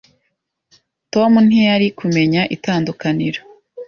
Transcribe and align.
Tom 1.13 1.31
ntiyari 1.47 1.87
kumenya 1.99 2.41
itandukaniro. 2.55 3.41